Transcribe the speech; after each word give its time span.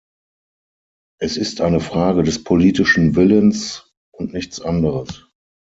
Es 1.19 1.37
ist 1.37 1.61
eine 1.61 1.79
Frage 1.79 2.23
des 2.23 2.43
politischen 2.43 3.15
Willens 3.15 3.91
und 4.11 4.33
nichts 4.33 4.59
anderes. 4.59 5.27